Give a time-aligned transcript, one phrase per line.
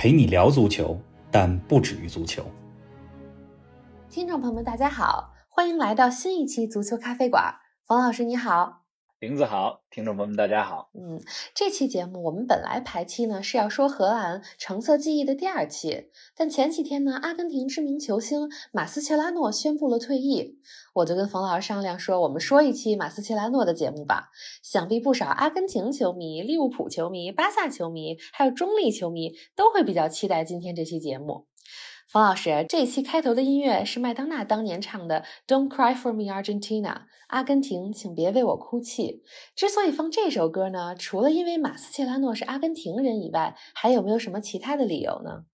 [0.00, 0.98] 陪你聊足球，
[1.30, 2.42] 但不止于足球。
[4.08, 7.56] 听众朋友们，大家好，欢迎来到新一期足球咖啡馆。
[7.86, 8.79] 冯老师你好。
[9.20, 10.88] 林子好，听众朋友们，大家好。
[10.94, 11.20] 嗯，
[11.54, 20.58] 这期节目我们本来排期呢是要说荷兰橙色记忆的第二期，但前几天呢，阿根廷知名球星马斯切拉诺宣布了退役，
[20.94, 24.30] 我就跟冯老师商量说，我们说一期马斯切拉诺的节目吧。
[24.62, 31.46] 想必不少阿根廷球迷、利物浦球迷、巴萨球迷，还有中立球迷都会比较期待今天这期节目。
[32.12, 36.82] 冯老师，这一期开头的音乐是麦当娜当年唱的《Don't Cry for Me, Argentina》，
[37.28, 39.22] 阿根廷，请别为我哭泣。
[39.54, 45.44] 之所以放这首歌呢，除了因为马斯切拉诺是阿根廷人以外，还有没有什么其他的理由呢？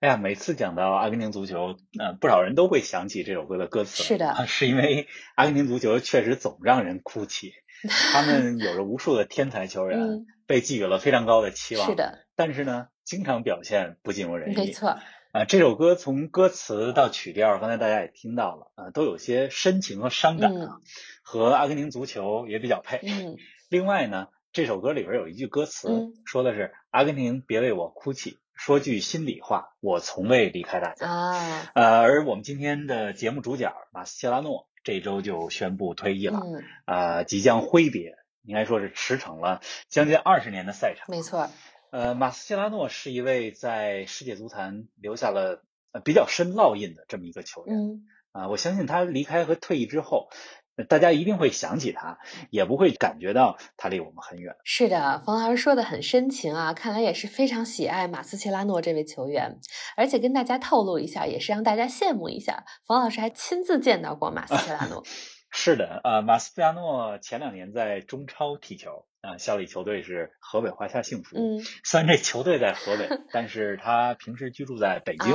[0.00, 4.02] 哎呀，每次讲到阿根廷足球，呃，不少人都会想起这首歌的歌词。
[4.02, 7.52] 是的，是因为阿根廷足球确实总让人哭泣，
[8.14, 11.86] 他们有着无数的天才球员，被寄予了非常高的期望。
[11.86, 14.56] 是的，但是呢，经常表现不尽如人意。
[14.56, 14.96] 没错。
[15.36, 20.80] 啊，这首歌从歌词到曲调，刚才大家也听到了，啊，都有些深情和伤感啊，
[21.20, 23.00] 和阿根廷足球也比较配。
[23.02, 23.36] 嗯。
[23.68, 25.90] 另外呢，这首歌里边有一句歌词，
[26.24, 31.70] 说的是“阿根廷，别为我哭泣，说句心里话，我从未离开大家。”啊。
[31.74, 36.40] 呃，而我们今天的节目主角马斯切拉诺这周就宣布退役了，
[36.86, 41.04] 啊，即将挥别，应该说是驰骋了将近二十年的赛场。
[41.10, 41.50] 没错。
[41.90, 45.62] 呃，马斯切拉诺是一位在世界足坛留下了
[46.04, 47.76] 比较深烙印的这么一个球员。
[47.76, 50.28] 嗯，啊，我相信他离开和退役之后，
[50.88, 52.18] 大家一定会想起他，
[52.50, 54.54] 也不会感觉到他离我们很远。
[54.62, 59.58] 是的，冯老师说的很深情啊，看来也是非常喜爱马斯切拉诺这位球员，
[59.96, 65.02] 而且跟大家透露一下，也是让大家羡慕一下，冯老师还亲自见到过马斯切拉诺。
[65.48, 69.06] 是的，呃，马斯切拉诺前两年在中超踢球。
[69.26, 71.36] 啊，效力球队是河北华夏幸福。
[71.36, 75.34] 嗯，虽然这球队在河北，但是他平时居住在北京，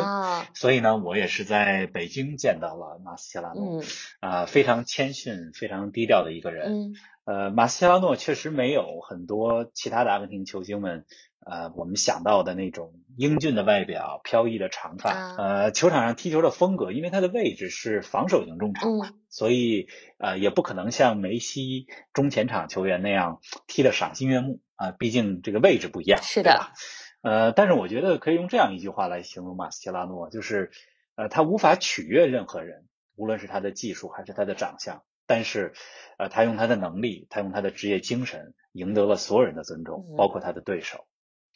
[0.54, 3.82] 所以呢，我也是在北京见到了马斯切拉诺。
[3.82, 3.84] 嗯，
[4.22, 6.72] 啊，非常谦逊、非常低调的一个人。
[6.72, 11.06] 嗯，呃，马斯切拉诺确实没有很多其他的阿根廷球星们。
[11.44, 26.22] 呃，我们想到的那种英俊的外表、飘逸的长发，呃，球场上踢球的风格，因为他的位置是防守型中场嘛，所以呃，也不可能像梅西中前场球员那样踢得赏心悦目啊，毕竟这个位置不一样。
[26.24, 26.72] 是的，
[27.22, 30.72] 呃，但是我觉得可以用这样一句话来形容马斯切拉诺，就是
[31.16, 32.86] 呃，他无法取悦任何人，
[33.16, 35.74] 无论是他的技术还是他的长相，但是
[36.18, 41.06] 呃，他用他的能力，他用他的职业精神，赢得了所有人的尊重，包括他的对手。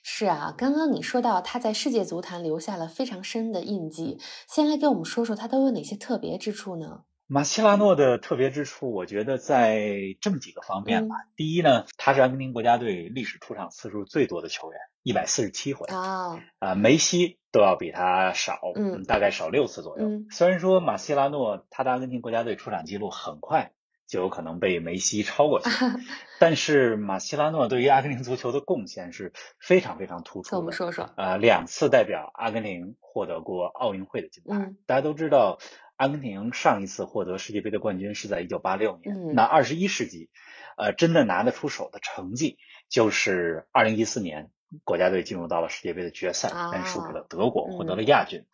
[0.08, 7.02] 是啊，刚刚你说到他在世界足坛留下了非常深的印记，先来给我们说说他都有哪些特别之处呢？
[7.26, 9.90] 马切拉诺的特别之处，我觉得在
[10.22, 11.16] 这么几个方面吧。
[11.36, 20.08] 第一呢，他是阿根廷国家队历史出场次数最多的球员，一百四十七回啊，啊，梅西都要比他少，嗯，大概少六次左右。
[20.30, 23.72] 虽然说马切拉诺他的阿根廷国家队出场记录很快。
[24.08, 25.70] 就有可能被梅西超过去，
[26.40, 30.52] 但是马西拉诺对于阿根廷足球的贡献是非常非常突出的。
[30.52, 34.74] 跟我们说说，呃，两次代表阿根廷获得过奥运会的金牌。
[34.86, 35.58] 大家都知道，
[35.96, 39.34] 阿根廷上一次获得世界杯的冠军是在一九八六年。
[39.34, 40.30] 那二十一世纪，
[40.78, 42.58] 呃，真的拿得出手的成绩
[42.90, 44.52] 就是二零一四年
[44.84, 48.46] 国家队进入到了世界杯的决赛，但输给了德国，获得了亚军。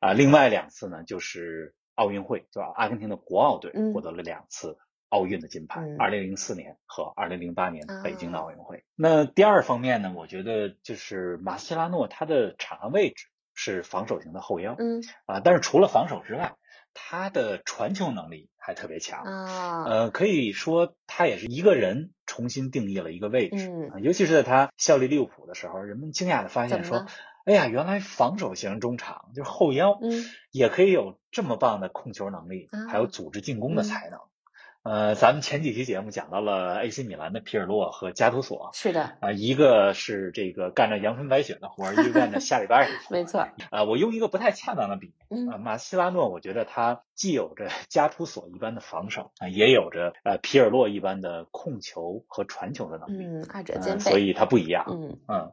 [0.00, 4.76] 啊，另外两次呢，就是奥运会，对吧阿根廷的国奥队获得了两次。
[5.12, 8.82] 奥运的金牌，二零零四年和二零零八年北京的奥运会。
[8.96, 15.02] 那第二方面呢，我觉得就是马斯切拉诺他的场上位置是防守型的后腰，嗯。
[15.26, 16.54] 啊，但是除了防守之外，
[16.94, 27.04] 他的传球能力还特别强啊，呃，可以说他也是一个人重新定义了一个位置，嗯，尤其是在他效力利物浦的时候，人们惊讶的发现说，
[27.44, 34.18] 哎呀，原来防守型中场就是后腰，嗯，也可以有这么棒的控球能力，还有组织进攻的才能。
[34.84, 43.46] 呃，咱们前几期节目讲到了 AC 米兰的皮尔洛和加图索，是的，啊，一个是这个干着阳春白雪的活儿，一个干着下里巴人的活儿，没错。
[43.70, 55.52] 啊，我用一个不太恰当的比喻，啊，马西拉诺，我觉得他既有着加图索一般的防守，啊，也有着呃皮尔洛一般的控球和传球的能力，嗯，二者兼备，所以他不一样，嗯嗯。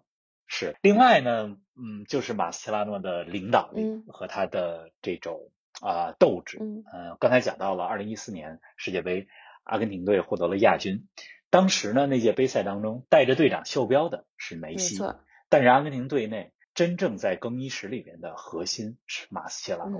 [0.51, 0.75] 是。
[0.81, 6.57] 另外呢，嗯，就是马斯切拉诺的领导力和他的这种啊斗志。
[6.59, 9.27] 嗯，刚才讲到了，二零一四年世界杯，
[9.63, 11.07] 阿根廷队获得了亚军。
[11.49, 15.01] 当时呢，那届杯赛当中带着队长袖标的是梅西，
[15.49, 19.99] 但是阿根廷队内真正在更衣室里边的核心是马斯切拉诺。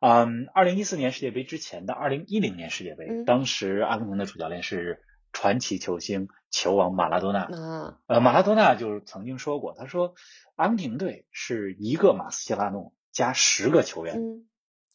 [0.00, 5.02] 嗯，二零一四年世界杯之前的二零一零年世界杯，当时阿根廷的主教练是
[5.32, 7.48] 传奇球星球王马拉多纳。
[8.06, 10.14] 呃，马拉多纳就是曾经说过，他说
[10.56, 14.16] 阿根廷队是一个马斯切拉诺加十个球员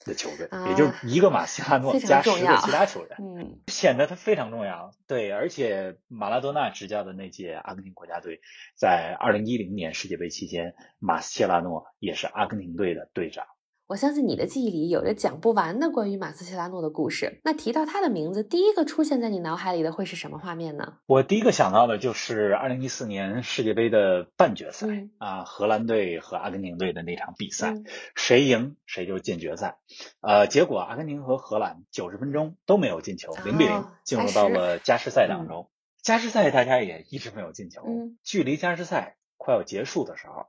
[0.06, 4.92] 的球队，也就是一个马斯切拉诺加十个其他球员，嗯，显得他非常重要。
[5.08, 8.40] 对，而且马拉多纳执教的那届阿根廷国家队，
[8.76, 13.46] 在二零一零年世界杯期间，马斯切拉诺也是阿根廷队的队长。
[13.88, 17.40] 我相信你的记忆里有着讲不完的关于马斯切拉诺的故事。
[17.44, 20.98] 那提到他的名字，第一个出现在你脑海里的会是什么画面呢？
[21.06, 24.88] 我第一个想到的就是二零一四年世界杯的半决赛
[25.20, 27.76] 啊，荷兰队和阿根廷队的那场比赛，
[28.16, 29.78] 谁赢谁就进决赛。
[30.20, 35.70] 呃，结果阿根廷和荷兰九十分钟都没有进球，零比零进入到了加时赛当中。
[36.02, 37.84] 加时赛大家也一直没有进球，
[38.24, 40.48] 距离加时赛快要结束的时候。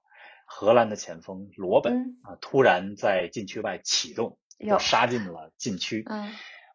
[0.49, 6.05] 荷兰的前锋罗本啊，突然在禁区外启动，又杀进了禁区，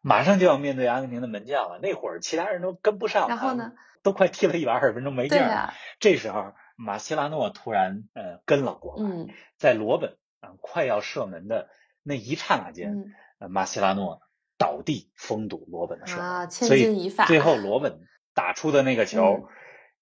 [0.02, 1.80] 马上就要面对阿根廷的门将了。
[1.82, 3.72] 那会儿其他人都跟不上，然后呢，
[4.02, 5.72] 都快踢了一百二十分钟没劲儿。
[5.98, 11.70] 这时候马西拉诺突然呃跟了过来，在罗本啊快要射门的
[12.02, 14.20] 那一刹那间，呃马西拉诺
[14.58, 18.00] 倒地封堵罗本的射门，所以最后罗本
[18.34, 19.48] 打出的那个球。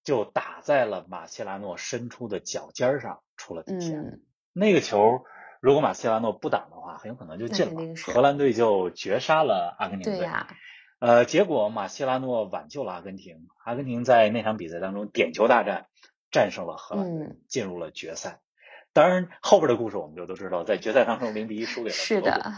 [0.03, 4.21] 就打在了马切拉诺伸出的脚尖上，出了底线。
[4.53, 5.23] 那个球，
[5.61, 7.95] 如果马切拉诺不挡的话，很有可能就进了。
[7.95, 10.29] 荷兰队就绝杀了阿根廷队。
[10.99, 15.87] 呃，结果马切拉诺挽救了阿根廷，阿根廷在那场比赛当中点球大战
[16.29, 18.39] 战胜了荷兰队，进入了决赛。
[18.93, 22.53] 当然，后边的故事我们就都知道，在决赛当中零比一输给了是的，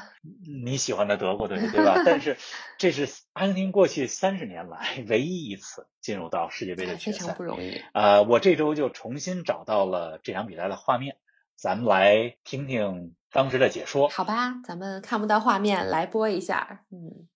[0.64, 2.02] 你喜欢的德国队，对吧？
[2.06, 2.38] 但是
[2.78, 7.82] 这是阿根廷过去三十年来唯一一次进入到世界杯的决赛，非常不容易。
[7.94, 11.18] 呃，我这周就重新找到了这场比赛的画面，
[11.56, 14.10] 咱们来听听当时的解说。
[14.10, 16.82] 好吧，咱们看不到画面，来播一下。
[16.92, 17.28] 嗯。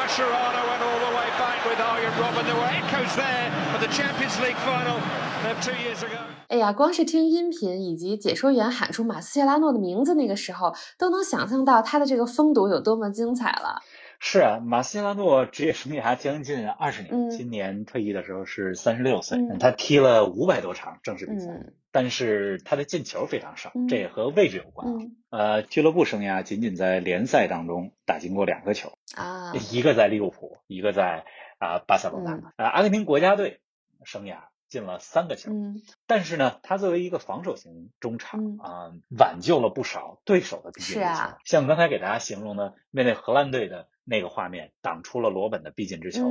[0.00, 2.44] Mascherano went all the way back with Arjen Robben.
[2.46, 6.16] There were echoes there of the Champions League final of two years ago.
[6.48, 13.82] 哎呀，光是听音频以及解说员喊出马斯切拉诺的名字，那个时候都能想象到他的这个风度有多么精彩了。
[14.18, 21.50] 是啊，马斯切拉诺职业生涯将近二十年，今年退役的时候是三十六岁，他踢了五百多场正式比赛。
[21.92, 25.10] 但是他的进球非常少，这也和位置有关。
[25.30, 31.24] 呃，俱乐部生涯仅仅在联赛当中打进过两个球啊，一个在利物浦，一个在
[31.58, 32.52] 啊巴塞罗那。
[32.56, 33.60] 呃，阿根廷国家队
[34.04, 35.50] 生涯进了三个球，
[36.06, 41.20] 但是呢，他作为一个防守型中场啊，挽救了不少对手的必进之球。
[41.44, 46.22] 像刚才给大家形容的面对荷兰队的那个画面，挡出了罗本的必进之球，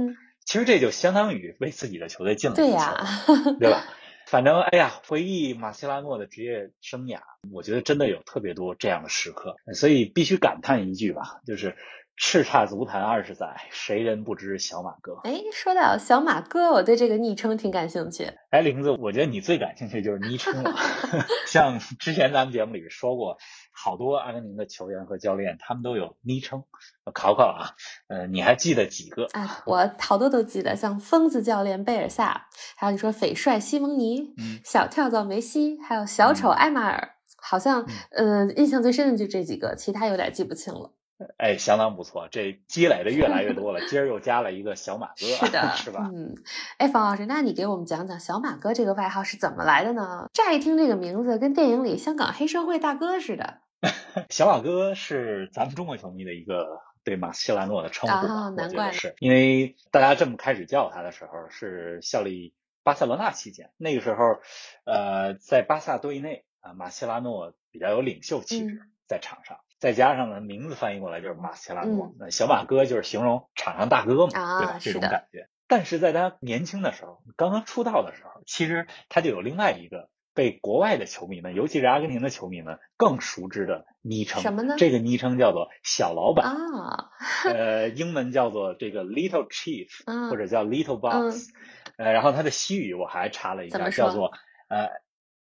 [0.46, 3.84] 其实这就相当于为自己的球队进了一球，对吧？
[4.30, 7.20] 反正，哎呀，回忆马西拉诺的职业生涯，
[7.52, 11.76] 我觉得真的有特别多这样的时刻，所以必须感叹一句吧，就是
[12.20, 15.16] 叱咤足坛二十载，谁人不知小马哥？
[15.24, 18.30] 哎，说到小马哥，我对这个昵称挺感兴趣。
[18.50, 20.76] 哎，玲子，我觉得你最感兴趣就是昵称了，
[21.48, 23.38] 像之前咱们节目里说过。
[23.82, 26.66] 好多阿根廷的球员和教练，他们都有昵称。
[27.14, 27.72] 考考啊，
[28.10, 29.26] 呃，你还记得几个？
[29.32, 34.34] 啊， 我好多都记得，像疯子教练贝尔萨，还有你说匪帅西蒙尼，
[34.66, 40.92] 小跳蚤梅西，还有小丑埃马尔，好像呃，印象最深的就这几个，其他有点记不清了。
[41.38, 43.82] 哎，相当不错，这积累的越来越多了。
[43.90, 46.10] 今儿又加了一个小马哥，是的， 是吧？
[46.14, 46.36] 嗯，
[46.78, 50.30] 哎，方老师，那你给我们讲讲小马哥这个外号是怎么来的呢？
[50.34, 53.60] 乍一听这个名字，跟电影里香港黑社会大哥似的。
[54.30, 64.40] 小马哥是咱们中国球迷的一个对马斯切拉诺的称呼，啊，难怪是因为大家这么开始叫他的时候是效力巴塞罗那期间，那个时候，
[64.84, 74.80] 呃，在巴萨队内啊，马西拉诺比较有领袖气质，在场上，再加上呢名字翻译过来就是马斯切拉诺，那小马哥就是形容场上大哥嘛，对吧？
[74.80, 75.50] 这种感觉。
[75.68, 80.10] 但是在他年轻的时候，刚刚出道的时候，其实他就有另外一个。
[80.36, 84.76] 被国外的球迷们，尤其是阿根廷的球迷们更熟知的昵称，什么呢？
[84.78, 87.10] 这个昵称叫做“小老板”啊，
[87.44, 89.90] 呃，英文叫做这个 “Little Chief”，
[90.30, 91.50] 或者叫 “Little Boss”。
[91.98, 94.32] 呃，然后他的西语我还查了一下，叫做
[94.70, 94.88] 呃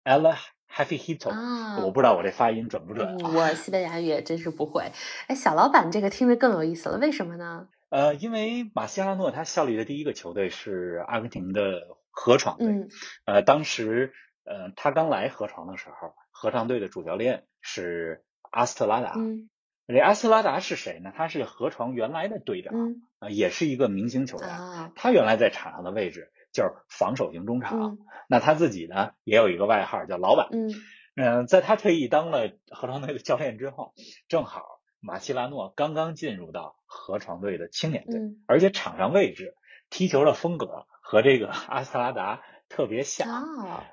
[0.04, 0.38] “Ella
[0.72, 3.18] Happy Hito 啊，我不知道我这发音准不准。
[3.36, 4.92] 我西班牙语也真是不会。
[5.28, 7.68] 哎，小老板这个听着更有意思了，为什么呢？
[7.90, 12.68] 呃，因为马西拉诺他效力的第一个球队是阿根廷的河床队。
[12.68, 12.90] 嗯。
[13.26, 19.14] 呃，当时呃他刚来河床的时候，河床队的主教练是阿斯特拉达。
[19.16, 19.50] 嗯。
[19.88, 21.14] 这阿斯特拉达是谁呢？
[21.16, 24.50] 他是河床原来的队长，啊，也是一个明星球员。
[24.96, 28.00] 他原来在场上的位置就是防守型中场。
[28.28, 30.48] 那他自己呢，也有一个外号叫老板。
[30.52, 30.74] 嗯。
[31.16, 33.94] 嗯，在他退役当了河床队的教练之后，
[34.28, 34.64] 正好
[35.00, 39.54] 马西拉诺刚刚进入到河床队的青年队，而且场上位置、
[39.92, 43.30] 踢球的风格和这个 阿斯特拉达特别像。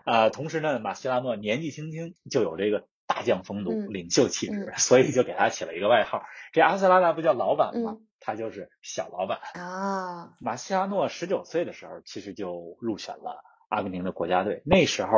[0.07, 2.87] 啊，同时呢，马西拉诺年纪轻轻就有这个。
[3.07, 6.23] 大将风度、领袖气质，所以就给他起了一个外号。
[6.55, 7.99] 这阿斯拉达不叫老板吗？
[8.25, 10.35] 他就是小老板啊。
[10.41, 14.63] 马西亚诺十九岁的时候，其实就入选了阿根廷的国家队。
[14.65, 15.11] 那时候，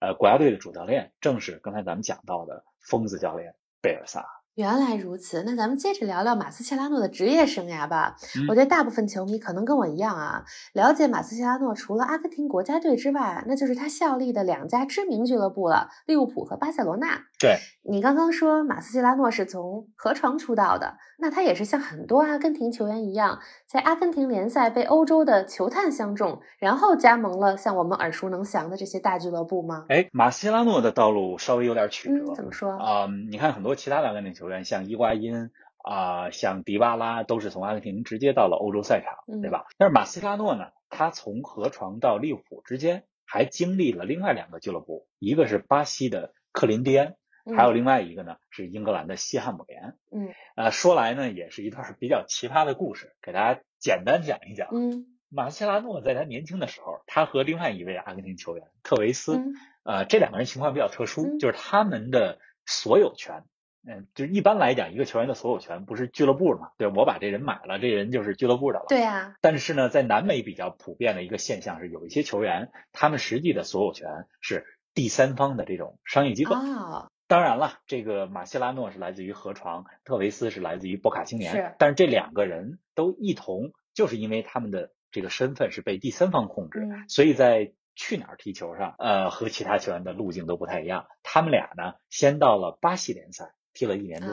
[0.00, 4.39] 呃，国家队的主教练正是刚才咱们讲到的疯子教练贝尔萨。
[4.60, 8.14] 原来如此，那咱们接着聊聊马斯切拉诺的职业生涯吧。
[8.46, 17.22] 我觉得大部分球迷可能跟我一样啊，了解马斯切拉诺除了阿根廷国家队之外，那就是他效力的两家知名俱乐部了，利物浦和巴塞罗那。
[17.38, 29.86] 对你刚刚说马斯切拉诺是从河床出道的，那他也是像很多阿根廷球员一样，在阿根廷联赛被欧洲的球探相中，然后加盟了像我们耳熟能详的这些大俱乐部吗？
[29.88, 32.26] 哎，马斯切拉诺的道路稍微有点曲折。
[32.26, 33.06] 嗯怎么说啊？
[33.30, 39.64] 你看很多其他的阿根廷球员，像伊瓜因啊，像迪巴拉，都是从阿根廷直接到了欧洲赛场，对吧？
[39.78, 47.16] 但是马斯切拉诺呢，他从河床到利物浦之间还经历了另外两个俱乐部，一个是巴西的克林蒂安。
[47.56, 49.96] 还有另外一个呢，是英格兰的西汉姆联。
[50.12, 54.68] 嗯，呃，说来呢，也是一段比较奇葩的故事，给大家简单讲一讲。
[54.70, 59.40] 嗯，马切拉诺在他年轻的时候，他和另外一位阿根廷球员特维斯，
[59.84, 63.44] 呃，这两个人情况比较特殊，就是他们的所有权，
[63.86, 66.70] 嗯，就是一般来讲，一个球员的所有权不是俱乐部的嘛？
[66.76, 68.86] 对，我把这人买了，这人就是俱乐部的了。
[68.88, 69.36] 对呀。
[69.40, 76.54] 但是呢，在南美比较普遍的一个现象是，有一些球员，他们实际的所有权是第三方的这种商业机构。
[76.54, 77.08] 啊。
[77.26, 81.52] 当然了，这个马西拉诺是来自于河床，特维斯是来自于波卡青年。
[81.52, 91.06] 是，但是这两个人都一同，就是因为他们的这个身份是被第三方控制，所以在去哪儿踢球上，呃，和其他球员的路径都不太一样。
[91.22, 94.28] 他们俩呢，先到了巴西联赛踢了一年多，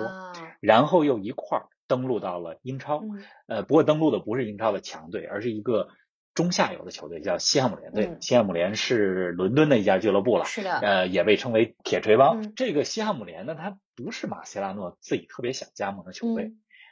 [0.59, 3.03] 然后又一块儿登陆到了英超。
[3.47, 5.89] 呃，不过登陆的不是英超的强队，而是一个。
[6.33, 12.53] 中下游的球队叫西汉姆联队，西汉姆联是伦敦的一家俱乐部了，是的，呃，也被称为铁锤帮。
[12.53, 16.51] 这个西汉姆联呢，它不是马塞拉诺自己特别想加盟的球队，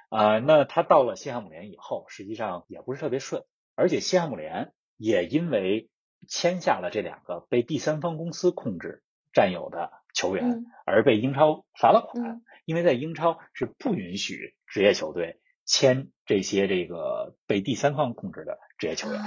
[0.09, 3.43] 啊，那他到了西汉姆联以后，实际上也不是特别顺，
[3.75, 5.89] 而且西汉姆联也因为
[6.27, 9.03] 签下了这两个被第三方公司控制
[9.35, 15.39] 占有的球员，而被英超罚了款，因为在英超是不允许职业球队。
[15.67, 19.19] 签这些这个被第三方控制的职业球员，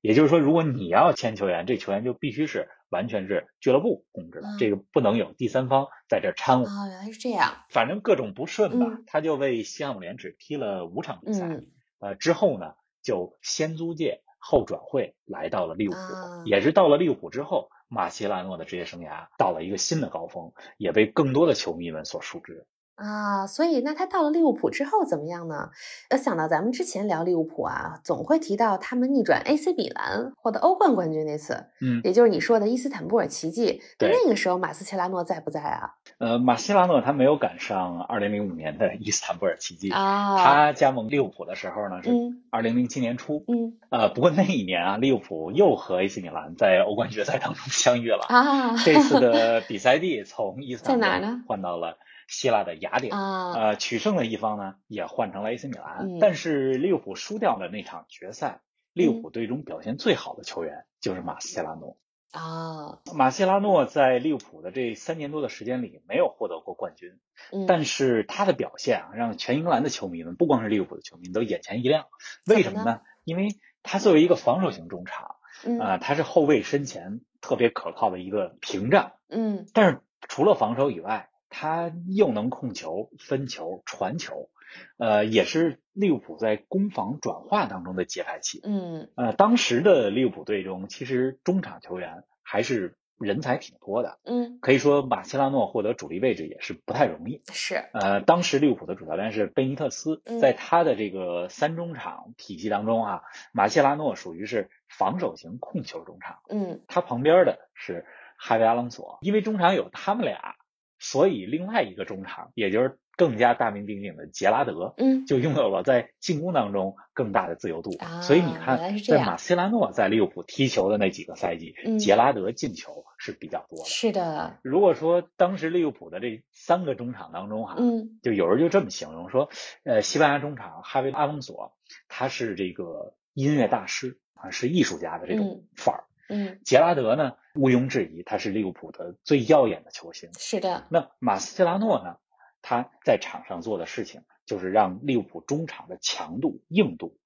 [0.00, 6.66] 也就是说，如果你要签球员，这球员就必须是完全是俱乐部控制的，这个不能有第三方在这掺和。
[6.68, 7.64] 啊，原来是这样。
[7.70, 11.60] 反正各种不顺吧，他就为西汉姆联只踢了五场比赛。
[12.00, 15.98] 呃，之后呢，就先租借后转会来到了利物浦。
[16.44, 22.64] 也是到了利物浦之后，马切拉诺的职业生涯到了一个新的高峰，也被更多的球迷们所熟知。
[22.96, 25.70] 啊，所以那他到了利物浦之后怎么样呢？
[26.08, 33.82] 呃，想到咱们之前聊利物浦啊，总会提到他们逆转 AC 米兰获得欧冠冠军那次，嗯，也就是你说的伊斯坦布尔奇迹。
[33.98, 35.94] 对，那个时候马斯切拉诺在不在啊？
[36.18, 40.36] 呃，马斯切拉诺他没有赶上2005年的 伊斯坦布尔奇迹啊。
[40.38, 42.10] 他加盟利物浦的时候呢是
[42.50, 48.74] 2007年初，嗯，呃，不过那一年啊，利物浦又和 AC 米兰在欧冠决赛当中 相遇了啊。
[48.84, 51.98] 这次的比赛地从伊斯坦布尔换到了。
[52.26, 58.60] 希腊的雅典啊，呃，取胜的一方呢也换成了 AC 米兰，但是利物浦输掉的那场决赛，
[58.92, 61.96] 利物浦队中表现最好的球员就是马斯切拉诺
[62.32, 62.98] 啊。
[63.14, 67.18] 马斯切拉诺在利物浦的这三年多的时间里没有获得过冠军，
[67.66, 72.06] 但是他的表现啊，让全英格兰的球迷们，不光是利物浦的球迷都眼前一亮。
[72.46, 73.00] 为什么呢？
[73.24, 73.48] 因为
[73.82, 75.36] 他作为一个防守型中场，
[75.80, 84.50] 啊，他是后卫身前特别可靠的一个屏障，嗯，但是除了防守以外，他又能控球、分球、传球，
[84.98, 88.60] 呃，也是利物浦在攻防转化当中的节拍器。
[88.64, 94.18] 嗯，呃，当时的利物浦队中，其实中场球员还是人才挺多的。
[94.24, 97.42] 嗯，可以说马切拉诺获得主力位置也是不太容易。
[97.52, 97.76] 是。
[97.92, 103.22] 呃，当时利物浦的主教练是贝尼特斯，在他的这个三中场体系当中啊，
[103.52, 106.38] 马切拉诺属于是防守型控球中场。
[106.48, 108.04] 嗯，他旁边的是。
[108.38, 109.16] 哈维·阿隆索。
[109.22, 110.56] 因为中场有他们俩，
[110.98, 117.90] 所以另外一个中场，也就是更加大名鼎鼎的杰拉德，嗯，就拥有了在进攻当中更大的自由度。
[118.22, 123.84] 所以你看，在马塞拉诺在利物浦踢球的那几个赛季，杰拉德进球是比较多的。
[123.86, 124.58] 是的。
[124.62, 129.48] 如果说当时利物浦的这三个中场当中，哈，嗯，就有人就这么形容说，
[129.84, 131.74] 呃，西班牙中场哈维·阿隆索，
[132.08, 136.04] 他是这个音乐大师啊，是艺术家的这种范儿。
[136.08, 136.15] 嗯，
[136.64, 140.30] 杰拉德呢，毋庸置疑，他是利物浦的最耀眼的球星。
[140.38, 140.86] 是的。
[140.90, 142.16] 那马斯切拉诺呢？
[142.62, 147.16] 他在场上做的事情，就是让利物浦中场的强度、硬度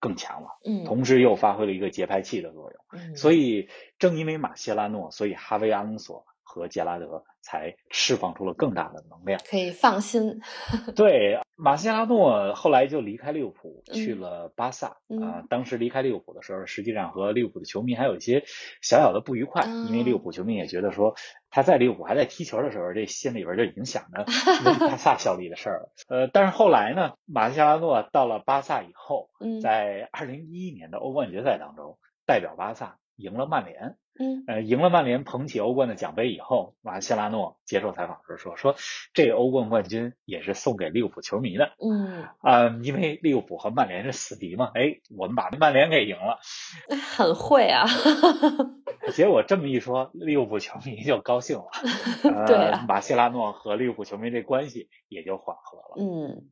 [0.00, 0.48] 更强了。
[0.64, 2.84] 嗯，同时又发挥了一个节拍器的作用。
[2.92, 9.38] 嗯，所以正因为马切拉诺，所以哈维·阿隆索和杰拉德才释放出了更大的能量。
[9.44, 10.40] 可以放心。
[10.96, 11.38] 对。
[11.60, 15.44] 马西拉诺后来就离开利物浦，去了巴萨啊。
[15.50, 18.44] 当时离开利物浦的时候，实际上和利物浦的球迷还有一些
[18.80, 21.16] 小小的不愉快，因为利物浦球迷也觉得说
[21.50, 24.24] 他在利物浦还在踢球的时候，这心里边就已经想着
[24.64, 25.92] 为巴萨效力的事儿了。
[26.08, 29.28] 呃，但是后来呢，马西拉诺到了巴萨以后，
[29.60, 33.96] 在二零一一年的欧冠决赛当中，代表巴萨赢了曼联。
[34.20, 38.74] 嗯，呃，赢了曼联，捧起欧冠的奖杯以后，马切拉诺接受采访时说：“说
[39.14, 46.40] 这个欧冠冠军也是送给利物浦球迷的。”嗯，啊，因为利物浦和曼联是死敌嘛，哎，我们把曼联给赢了，
[47.16, 47.86] 很会啊。
[49.12, 51.68] 结果这么一说，利物浦球迷就高兴了。
[52.48, 55.94] 对，马切拉诺和利物浦球迷这关系也就缓和了。
[55.96, 56.48] 嗯。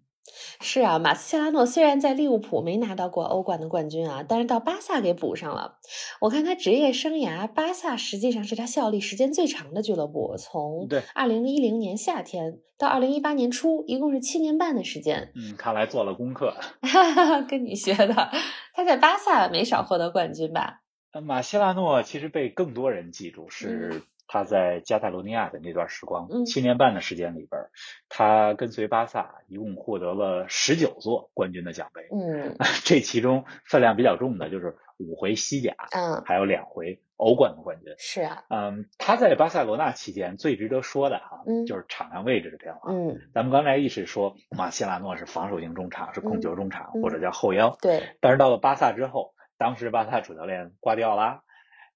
[0.61, 5.79] 是啊，马斯切拉诺虽然在利物浦没拿到过欧冠的冠军啊，但是到巴萨给补上了。
[6.21, 15.33] 我看他职业生涯，巴萨实际上是他效力时间最长的俱乐部，从二零一零年夏天到二零一八年初，一共是七年半的时间。
[15.35, 16.55] 嗯，看来做了功课，
[17.49, 18.31] 跟你学的。
[18.75, 20.83] 他在巴萨没少获得冠军吧？
[21.23, 24.03] 马西拉诺其实被更多人记住是。
[24.29, 27.63] 他在加泰罗尼亚的那段时光，七年半的时间里边，
[28.09, 32.09] 他跟随巴萨一共获得了十九座冠军的奖杯。
[32.13, 37.95] 嗯， 这其中分量比较重的就是五回西甲，嗯，还有两回欧冠的冠军。
[37.99, 42.93] 是啊，嗯，他在巴塞罗那期间最值得说的哈，嗯，就是场上位置的变化。
[42.93, 47.77] 嗯，咱们刚才一直说马切拉诺是防守型中场，是控球中场或者叫后腰。
[47.81, 51.43] 对，但是到了巴萨之后，当时巴萨主教练瓜迪奥拉。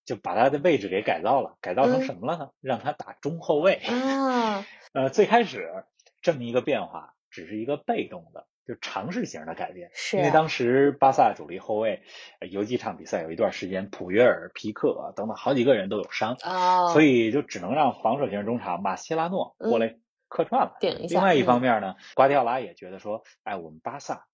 [0.05, 2.51] 就把他的位置给改造了，改造成什么了呢？
[2.61, 4.67] 让他打中后卫啊。
[4.93, 5.85] 呃，最开始
[6.21, 9.91] 这么一个变化，只是一个被动的，就尝试型的改变。
[9.95, 12.03] 是因为当时巴萨主力后卫
[12.51, 19.97] 有几场比赛，有一段时间普约尔、皮克等等好几个人都有伤啊，所以就只能让防守型中场马切拉诺过来
[20.29, 20.77] 客串了。
[20.81, 24.27] 另外一方面呢，瓜迪奥拉也觉得说，哎，我们巴萨。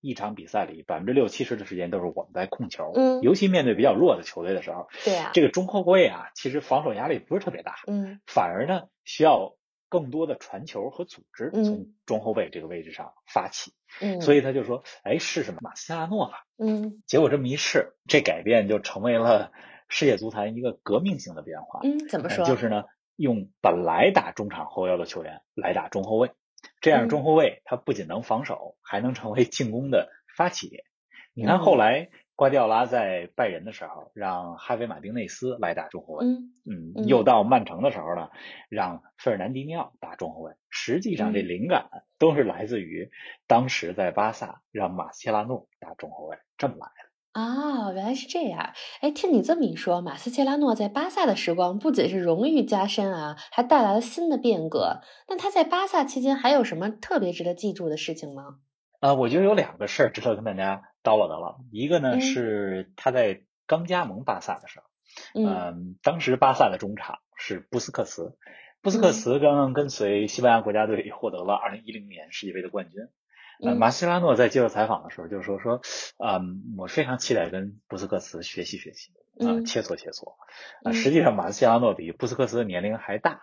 [0.00, 9.54] 一场比赛里，百分之六七十的时间都是我们在控球，嗯，尤其面对比较弱的球队的时候，对啊，这个中后卫啊，其实防守压力不是特别大，嗯，反而呢需要
[9.88, 19.52] 更多的传球和组织，嗯，从中后卫这个位置上发起，嗯，所以他就说，哎，试试马斯切拉诺吧，嗯，结果这么一试，这改变就成为了
[19.88, 22.44] 世界足坛一个革命性的变化，嗯，怎么说？
[22.44, 22.84] 就是呢，
[23.16, 26.30] 用本来打中场后腰的球员来打中后卫。
[26.86, 30.84] 这样中后卫他不仅能防守，还能成为进攻的发起点。
[31.34, 36.24] 你看后来瓜迪奥拉在拜仁的时候，让哈维马丁内斯来打中后卫，
[36.64, 38.30] 嗯，又到曼城的时候呢，
[38.68, 40.52] 让费尔南迪尼奥打中后卫。
[40.70, 43.10] 实际上这灵感都是来自于
[43.48, 47.05] 当时在巴萨让马切拉诺打中后卫这么来的。
[47.36, 48.72] 哦，原来是这样。
[49.02, 55.02] 哎，听你这么一说，马斯切拉诺在巴萨的时光不仅是荣誉加深啊，还带来了新的变革。
[55.28, 58.56] 那他在巴萨期间还有什么特别值得记住的事情吗？
[59.00, 61.58] 啊，我觉得有两个事儿值得跟大家叨唠叨唠。
[61.70, 64.86] 一个呢是他在刚加盟巴萨的时候，
[65.34, 68.34] 嗯，当时巴萨的中场是布斯克茨，
[68.80, 73.02] 布斯克茨刚刚跟随西班牙国家队获得了二零一零年世界杯的冠军。
[73.62, 75.80] 呃，马斯拉诺在接受采访的时候就说说，
[76.18, 80.34] 嗯，我非常期待跟布斯克茨学习学习，啊，切磋切磋。
[80.84, 83.40] 啊，实际上马斯拉诺比布斯克茨的年龄还大，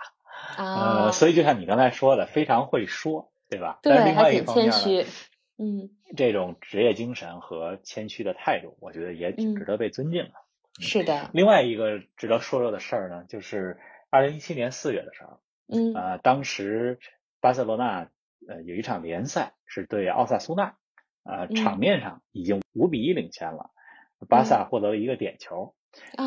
[0.57, 3.79] 呃，所以就像你刚才说的，非常会说，对吧？
[3.81, 5.05] 对，另外一方面呢，
[5.57, 10.33] 嗯，这种职业精神和谦虚的态度，我觉得也挺值得被尊敬的。
[10.79, 11.29] 是的。
[11.33, 13.79] 另外一个值得说说的事儿呢，就是
[14.11, 16.99] 二零一七年四月的时候，嗯，呃，当时
[17.41, 18.09] 巴塞罗那。
[18.47, 20.75] 呃，有一场联赛是对奥萨苏纳，
[21.23, 23.71] 呃，场面上已经五比一领先了，
[24.27, 25.75] 巴萨获得了一个点球。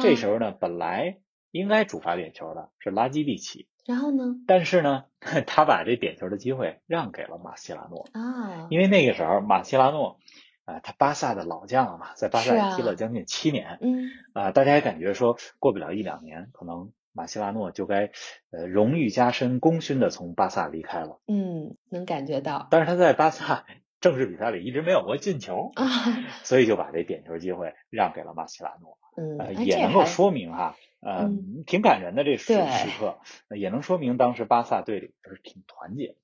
[0.01, 1.19] 这时候呢，本来
[1.51, 4.37] 应该主罚点球的是拉基蒂奇，然后呢？
[4.47, 5.05] 但是呢，
[5.47, 10.19] 他把这点球的机会让给了马西拉诺啊，因为那个时候马西拉诺，
[10.65, 18.11] 啊，他巴萨的老将了嘛，在巴萨踢了将近七年，嗯，啊，大家也感觉说过不了一两年，可能马西拉诺就该
[18.51, 21.19] 呃荣誉加身、功勋的从巴萨离开了。
[21.27, 22.69] 嗯，能感觉到。
[22.71, 23.65] 但是他在巴萨
[24.01, 25.87] 正式比赛里一直没有过进球啊，
[26.45, 28.99] 所以就把这点球机会让给了马西拉诺。
[29.17, 31.31] 嗯，也能够说明哈，呃，
[31.67, 33.19] 挺感人的这时时刻，
[33.57, 36.17] 也能说明当时巴萨队里是挺团结。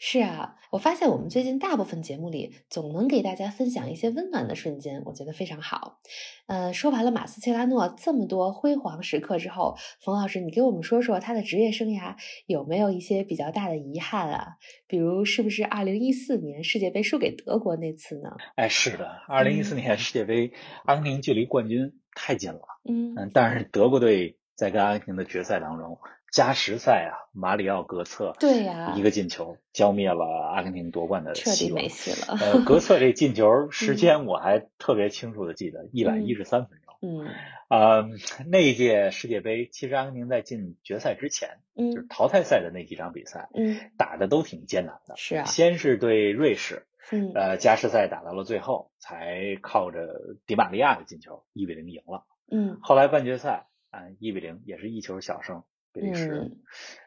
[0.00, 6.00] 是啊，我发现我们最近大部分节目里总能给大家分享一些温暖的瞬间，我觉得非常好。
[6.46, 14.56] 呃，说完了马斯切拉诺这么多辉煌时刻之后，冯老师，你给我们说说他的职业生涯有没有一些比较大的遗憾啊？
[14.88, 18.36] 比如是不是二零一四年世界杯输给德国那次呢？
[18.56, 20.52] 哎，是的，二零一四年世界杯，
[20.84, 22.60] 阿根廷距离冠军太近了。
[22.88, 25.98] 嗯嗯，但是德国队在跟阿根廷的决赛当中。
[26.30, 32.38] 加时赛啊，马里奥·格策对呀，一个进球浇灭了阿根廷夺冠的彻底没戏了。
[32.38, 36.94] 呃，格策这进球时间我还特别清楚的记得，一百一十三分钟。
[37.00, 37.28] 嗯，
[37.70, 38.08] 呃，
[38.46, 45.14] 那一届世界杯，其实阿根廷在进决赛之前，嗯，就是淘汰赛的那几场比赛，嗯，打的都挺艰难的。
[45.16, 50.08] 是啊，先是对瑞士，嗯，呃，加时赛打到了最后，才靠着
[50.46, 52.24] 迪玛利亚的进球一比零赢了。
[52.50, 55.62] 嗯，后来半决赛啊，一比零也是一球小胜。
[55.92, 56.56] 比利时，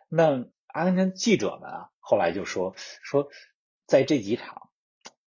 [0.09, 3.29] 那阿根廷记者们啊，后来就说说，
[3.85, 4.69] 在这几场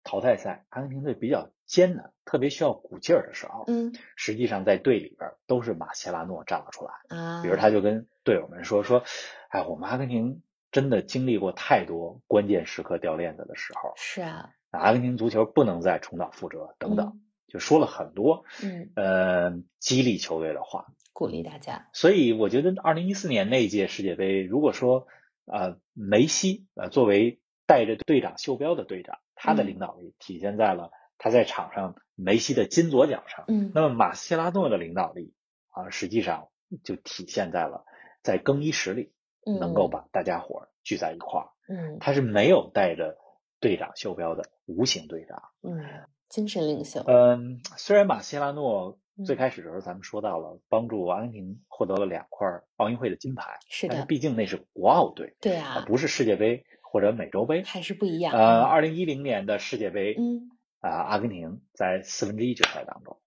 [0.03, 7.41] 淘汰赛，阿根廷队比较艰难，特别需要鼓劲儿的时候，嗯，实际上在队里边都是马切拉诺站了出来啊。
[7.43, 9.03] 比如他就跟队友们说说，
[9.49, 18.91] 哎，我们阿根廷真的经历过太多关键时刻掉链子的时候，是啊，阿根廷足球不能再重蹈覆辙等等，就说了很多嗯。
[18.95, 20.87] 呃激励球队的话。
[21.15, 25.07] 鼓励大家，所以我觉得二零一四年那一届世界杯，如果说
[25.45, 35.33] 呃梅西呃作为带着队长袖标的队长，他的领导力体现在了他在场上梅西的金左脚上，嗯，那么马斯切拉诺的领导力
[35.69, 36.49] 啊，实际上
[36.83, 37.85] 就体现在了
[38.21, 39.13] 在更衣室里
[39.45, 43.17] 能够把大家伙聚在一块儿，嗯，他是没有带着
[43.61, 45.79] 队长袖标的无形队长，嗯，
[46.29, 48.97] 精神领袖，嗯，虽然马西拉诺。
[49.25, 58.33] 最开始的时候，咱们说到了帮助阿根廷获得了两块奥运会的金牌，是的，但是毕竟那是国奥队，对啊，不是世界杯或者美洲杯，还是不一样。
[58.33, 63.17] 呃，二零一零年的世界杯，嗯，啊，阿根廷在四分之一决赛当中，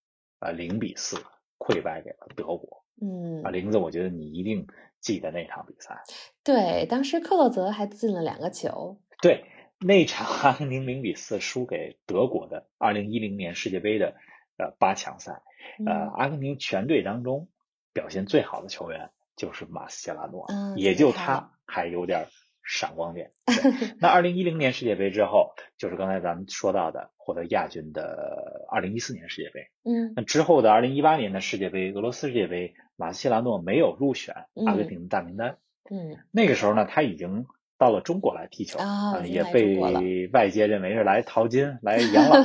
[0.41, 1.17] 啊，零比四
[1.57, 2.85] 溃败给了德国。
[3.01, 4.67] 嗯，啊，林子，我觉得你一定
[5.01, 6.03] 记得那场比赛。
[6.45, 9.01] 对，当时克洛泽还进了两个球。
[9.23, 9.43] 对，
[9.81, 14.14] 那场阿根廷零比四输给德国的二零一零年世界杯的
[14.57, 15.43] 呃八强赛。
[15.87, 17.49] 呃，阿根廷全队当中
[17.93, 22.27] 表现最好的球员就是马斯切拉诺，也就他还有点
[22.64, 23.31] 闪光点。
[24.01, 29.69] 那二零一零年世界杯之后，就是刚才咱们说到的获得亚军的二零一四年世界杯。
[29.85, 35.59] 嗯，那之后的二零一八年的世界杯，俄罗斯世界杯，马斯切拉诺没有入选阿根廷的大名单。
[35.91, 37.47] 嗯，那个时候呢，他已经
[37.79, 39.79] 到了中国来踢球啊，也被
[40.33, 42.37] 外界认为是来淘金、来 养老。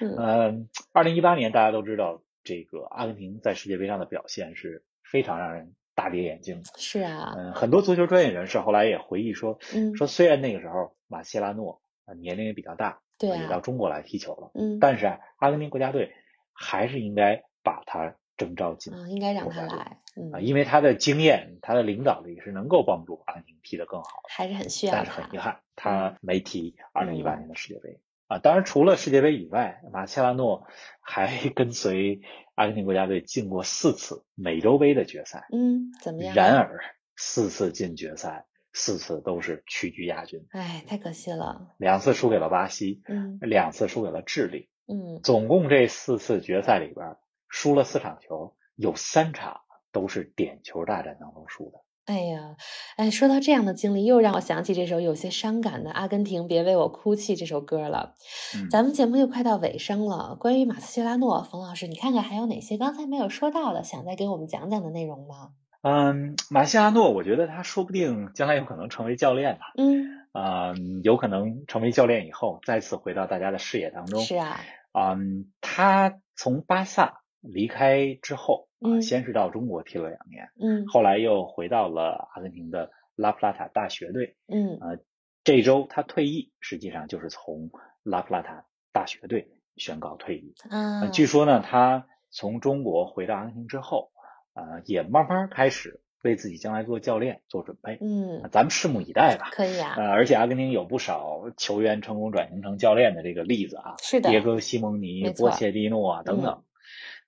[0.00, 2.22] 嗯，二零一八年大家都知道。
[2.44, 6.70] 这个阿根廷在世界杯上的表现是非常让人大跌眼镜的。
[6.78, 16.10] 是啊，嗯，很多足球专业人士后来也回忆说，嗯，说虽然那个时候马切拉诺啊年龄也比较大，对也到中国来踢球了，嗯，但是啊，阿根廷国家队
[16.54, 19.98] 还是应该把他征召进，啊，应该让他来，
[20.32, 24.92] 啊，因为他的经验、他的领导力是能够帮助阿根廷踢得更好，还是很需要。
[24.92, 28.00] 但是很遗憾，他没踢二零一八年的世界杯。
[28.26, 30.66] 啊，当然，除了世界杯以外，马切拉诺
[31.00, 32.20] 还 跟随
[32.54, 35.46] 阿根廷国家队进过四次美洲杯的决赛。
[35.50, 36.34] 嗯，怎么样？
[36.34, 36.78] 然而，
[37.16, 40.46] 四次进决赛，四次都是屈居亚军。
[40.50, 41.74] 哎，太可惜了。
[41.78, 47.16] 两次输给了巴西，嗯，两次输给了智利，嗯，总共这四次决赛里边
[47.48, 51.80] 输了四场球，有三场都是点球大战当中输的。
[52.06, 52.56] 哎呀，
[52.96, 58.14] 哎，说到这样的经历，又让我想起这首有些伤感的《阿根廷别为我哭泣》这首歌了。
[58.56, 65.50] 嗯，咱们节目又快到尾声了，关于马斯切拉诺，冯老师，你看看还有哪些刚才没有说到的，想再给我们讲讲的内容吗？
[65.82, 69.74] 嗯，马斯切拉诺，我觉得他说不定将来有可能成为教练吧。
[69.76, 70.72] 嗯，啊，
[71.02, 74.22] 有可能成为教练以后，再次回到大家的视野当中。
[74.22, 74.58] 是啊，
[74.94, 78.67] 嗯，他从巴萨离开之后。
[78.80, 84.98] 嗯，先是到中国踢了两年，嗯，后来又回到了阿根廷的拉普拉塔大学队，嗯，呃，
[85.42, 87.70] 这周他退役，实际上就是从
[88.04, 90.54] 拉普拉塔大学队宣告退役。
[90.70, 94.12] 啊，据说呢，他从中国回到阿根廷之后，
[94.54, 97.98] 呃，也慢慢开始为自己将来做教练做准备。
[98.00, 99.48] 嗯，咱们拭目以待吧。
[99.50, 99.94] 可以啊。
[99.96, 106.62] 呃，而且阿根廷有不少球员成功转型成教练的这个例子啊，是的，迭戈·西蒙尼、波切蒂诺啊等等。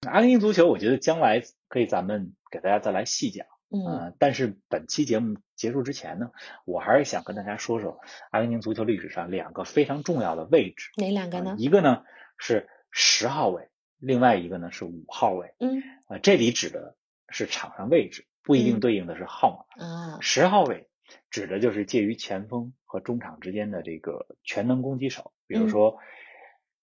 [0.08, 3.46] 阿根廷足球，我觉得将来可以咱们给大家再来细讲。
[3.68, 6.30] 嗯，但是本期节目结束之前呢，
[6.64, 10.90] 我还是想跟大家说说阿根廷足球历史上两个非常重要的位置。
[10.96, 11.54] 哪两个呢？
[11.58, 12.02] 一个呢
[12.38, 15.54] 是十号位，另外一个呢是五号位。
[15.60, 16.96] 嗯，啊，这里指的
[17.28, 19.84] 是场上位置，不一定对应的是号码。
[19.84, 20.88] 啊，十号位
[21.30, 25.98] 指的就是介于前锋和中场之间的这个全能攻击手，比如说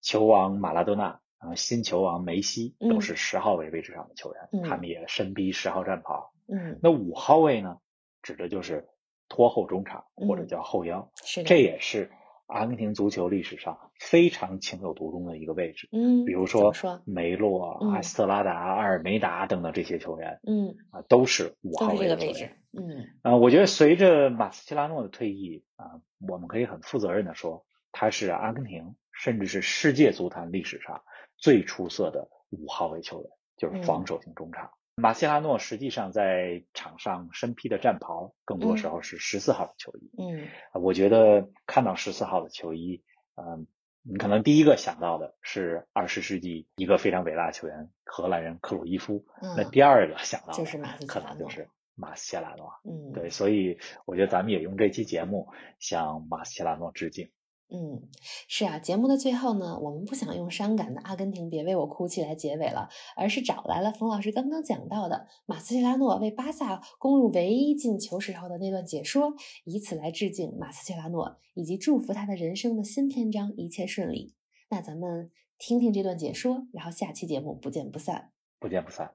[0.01, 1.19] 球王马拉多纳。
[1.39, 6.33] 啊，新球王梅西都是十号位位置上的球员，他们也身披十号战袍。
[6.47, 7.77] 嗯，那五号位呢，
[8.23, 8.87] 指的就是
[9.29, 12.09] 拖后中场或者叫后腰，是这也是
[12.47, 15.89] 阿根廷足球历史上非常情有独钟的一个位置。
[15.91, 16.73] 嗯，比如说
[17.05, 22.57] 梅洛、阿斯特拉达、阿尔梅达等等这些球员，嗯啊，都是五号位的球员。
[22.71, 31.03] 嗯，啊，我觉得随着马斯切拉诺的退役啊，我们可以很负责任的说，他是阿根廷甚至是世界足坛历史上。
[31.37, 34.71] 最出色的五号位球员就是防守型中场。
[34.99, 40.11] 马切拉诺实际上在场上身披的战袍，更多时候是十四号的球衣。
[40.17, 43.03] 嗯，我觉得看到十四号的球衣，
[43.35, 43.67] 嗯，
[44.01, 49.23] 你可能第一个想到的是二十世纪一个非常伟大的球员荷兰人克鲁伊夫。
[49.55, 52.73] 那第二个想到的就是马斯可能就是马斯切拉诺。
[52.83, 55.47] 嗯，对，所以我觉得咱们也用这期节目
[55.77, 57.29] 向马斯切拉诺致敬。
[57.69, 58.01] 嗯，
[58.47, 69.33] 是啊，节目的最后呢，我们不想用伤感的“阿根廷别为我哭泣”来结尾了，而是找来了冯老师刚刚讲到的马斯切拉诺为巴萨攻入唯一进球时候的那段解说，
[69.65, 74.33] 以此来致敬马斯切拉诺，以及祝福他的人生的新篇章一切顺利。
[74.69, 79.13] 那咱们听听这段解说，然后下期节目不见不散，不见不散。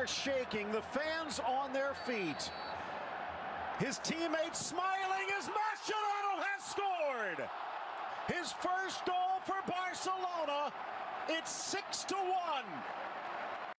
[0.00, 2.50] Are shaking, the fans on their feet.
[3.78, 7.48] His teammates smiling as Mascherano has scored.
[8.26, 10.72] His first goal for Barcelona.
[11.28, 12.24] It's 6 to 1.